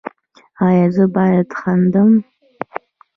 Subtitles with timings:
[0.65, 2.11] ایا زه باید خندم؟